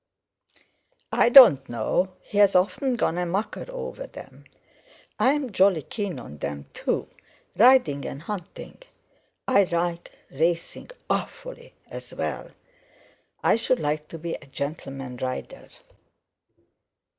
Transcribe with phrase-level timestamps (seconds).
[1.11, 4.45] I don't know he's often gone a mucker over them.
[5.19, 8.79] I'm jolly keen on them too—riding and hunting.
[9.47, 12.49] I like racing awfully, as well;
[13.43, 15.67] I should like to be a gentleman rider."